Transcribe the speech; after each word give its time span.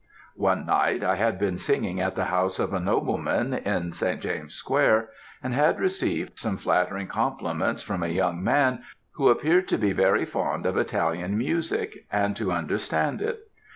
"One 0.39 0.65
night 0.65 1.03
I 1.03 1.13
had 1.15 1.37
been 1.37 1.59
singing 1.59 2.01
at 2.01 2.15
the 2.15 2.25
house 2.25 2.57
of 2.57 2.73
a 2.73 2.79
nobleman, 2.79 3.53
in 3.53 3.93
St. 3.93 4.19
James's 4.19 4.57
Square, 4.57 5.09
and 5.43 5.53
had 5.53 5.79
received 5.79 6.39
some 6.39 6.57
flattering 6.57 7.05
compliments 7.05 7.83
from 7.83 8.01
a 8.01 8.07
young 8.07 8.43
man 8.43 8.81
who 9.11 9.29
appeared 9.29 9.67
to 9.67 9.77
be 9.77 9.93
very 9.93 10.25
fond 10.25 10.65
of 10.65 10.75
Italian 10.75 11.37
music, 11.37 12.07
and 12.11 12.35
to 12.35 12.51
understand 12.51 13.21
it. 13.21 13.47